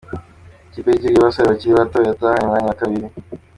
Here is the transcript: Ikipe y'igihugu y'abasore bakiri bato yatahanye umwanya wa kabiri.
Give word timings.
Ikipe 0.67 0.87
y'igihugu 0.89 1.15
y'abasore 1.17 1.45
bakiri 1.51 1.77
bato 1.79 1.97
yatahanye 2.07 2.43
umwanya 2.45 2.67
wa 2.69 2.79
kabiri. 2.81 3.07